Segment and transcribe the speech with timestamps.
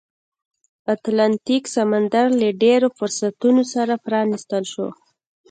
[0.93, 4.87] اتلانتیک سمندر له لا ډېرو فرصتونو سره پرانیستل شو.